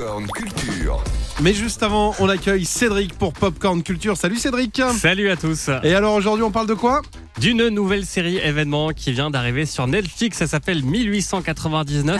[0.00, 1.04] Popcorn Culture.
[1.42, 4.16] Mais juste avant, on accueille Cédric pour Popcorn Culture.
[4.16, 7.02] Salut Cédric Salut à tous Et alors aujourd'hui on parle de quoi?
[7.38, 12.18] D'une nouvelle série événement qui vient d'arriver sur Netflix, ça s'appelle 1899.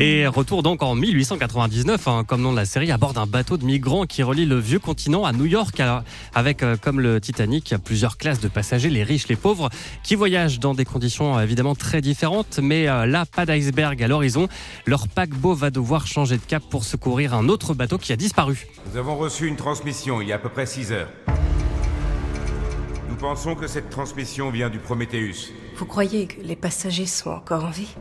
[0.00, 3.56] Et retour donc en 1899, hein, comme nom de la série, à bord d'un bateau
[3.56, 5.82] de migrants qui relie le vieux continent à New York,
[6.36, 9.70] avec euh, comme le Titanic, plusieurs classes de passagers, les riches, les pauvres,
[10.04, 14.06] qui voyagent dans des conditions euh, évidemment très différentes, mais euh, là, pas d'iceberg à
[14.06, 14.46] l'horizon.
[14.86, 18.68] Leur paquebot va devoir changer de cap pour secourir un autre bateau qui a disparu.
[18.92, 21.10] Nous avons reçu une transmission il y a à peu près 6 heures.
[23.08, 25.50] Nous pensons que cette transmission vient du Prometheus.
[25.76, 27.96] Vous croyez que les passagers sont encore en vie?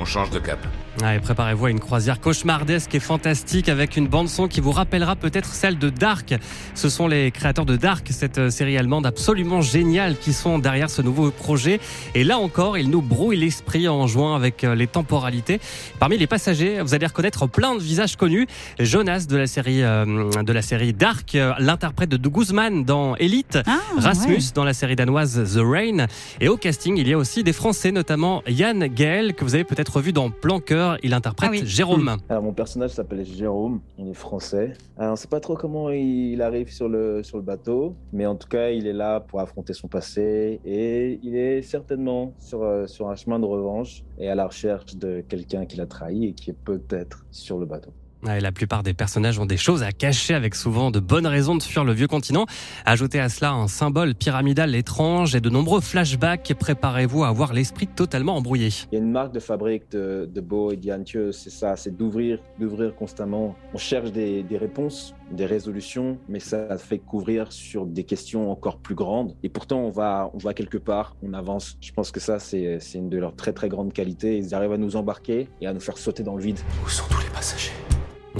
[0.00, 0.64] On change de cap.
[1.02, 5.54] Allez, préparez-vous à une croisière cauchemardesque et fantastique avec une bande-son qui vous rappellera peut-être
[5.54, 6.34] celle de Dark.
[6.74, 10.90] Ce sont les créateurs de Dark, cette euh, série allemande absolument géniale qui sont derrière
[10.90, 11.80] ce nouveau projet.
[12.14, 15.58] Et là encore, ils nous brouillent l'esprit en jouant avec euh, les temporalités.
[15.98, 18.46] Parmi les passagers, vous allez reconnaître plein de visages connus.
[18.78, 23.78] Jonas de la série, euh, de la série Dark, l'interprète de Guzman dans Elite, Ah,
[23.96, 24.42] Rasmus ouais.
[24.54, 26.06] dans la série danoise The Rain.
[26.42, 29.64] Et au casting, il y a aussi des Français, notamment Yann Gaël, que vous avez
[29.64, 30.60] peut-être vu dans Plan
[31.02, 31.62] Il interprète Ah oui.
[31.64, 32.16] Jérôme.
[32.28, 34.74] Alors mon personnage s'appelle Jérôme, il est français.
[34.96, 38.26] Alors, on ne sait pas trop comment il arrive sur le, sur le bateau, mais
[38.26, 42.62] en tout cas il est là pour affronter son passé et il est certainement sur,
[42.62, 46.26] euh, sur un chemin de revanche et à la recherche de quelqu'un qui l'a trahi
[46.26, 47.90] et qui est peut-être sur le bateau.
[48.22, 51.62] La plupart des personnages ont des choses à cacher avec souvent de bonnes raisons de
[51.62, 52.44] fuir le vieux continent.
[52.84, 56.52] Ajoutez à cela un symbole pyramidal étrange et de nombreux flashbacks.
[56.58, 58.68] Préparez-vous à avoir l'esprit totalement embrouillé.
[58.92, 61.96] Il y a une marque de fabrique de, de Beau et d'Iantieux, c'est ça, c'est
[61.96, 63.56] d'ouvrir, d'ouvrir constamment.
[63.72, 68.78] On cherche des, des réponses, des résolutions, mais ça fait couvrir sur des questions encore
[68.78, 69.34] plus grandes.
[69.42, 71.78] Et pourtant, on va, on va quelque part, on avance.
[71.80, 74.36] Je pense que ça, c'est c'est une de leurs très très grandes qualités.
[74.36, 76.58] Ils arrivent à nous embarquer et à nous faire sauter dans le vide.
[76.84, 77.72] Où sont tous les passagers?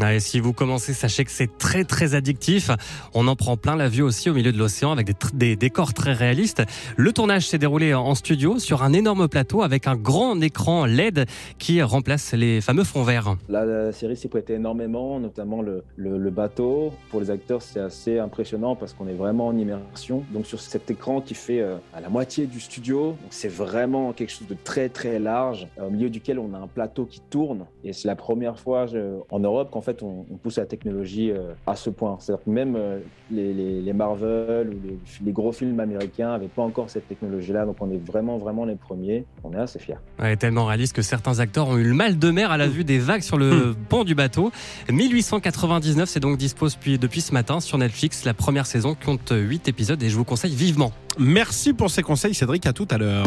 [0.00, 2.70] Ouais, si vous commencez, sachez que c'est très très addictif.
[3.12, 6.14] On en prend plein la vue aussi au milieu de l'océan avec des, décors très
[6.14, 6.62] réalistes.
[6.96, 11.26] Le tournage s'est déroulé en studio sur un énorme plateau avec un grand écran LED
[11.58, 13.36] qui remplace les fameux fonds verts.
[13.50, 15.82] La, série s'y prêtait énormément, notamment le,
[16.30, 16.94] bateau.
[17.10, 20.24] Pour les acteurs, c'est assez impressionnant parce qu'on est vraiment en immersion.
[20.32, 24.30] Donc sur cet écran qui fait euh, à la moitié du studio, c'est vraiment quelque
[24.30, 27.66] chose de très très large, euh, au milieu duquel on a un plateau qui tourne.
[27.84, 28.86] Et c'est la première fois
[29.30, 32.16] en Europe qu'en fait on, on pousse la technologie euh, à ce point.
[32.20, 32.98] C'est-à-dire que même euh,
[33.30, 37.66] les, les- les Marvel ou les, les gros films américains n'avaient pas encore cette technologie-là.
[37.66, 39.24] Donc on est vraiment vraiment les premiers.
[39.44, 39.96] On est assez fiers.
[40.18, 42.84] Ouais, tellement réaliste que certains acteurs ont eu le mal de mer à la vue
[42.84, 44.50] des vagues sur le pont du bateau.
[44.90, 48.24] 1899, c'est donc dispose depuis, depuis ce matin sur Netflix.
[48.24, 50.92] La première saison compte 8 épisodes et je vous conseille vivement.
[51.18, 53.26] Merci pour ces conseils Cédric, à tout à l'heure.